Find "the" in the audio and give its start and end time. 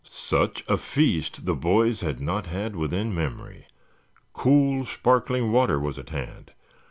1.45-1.53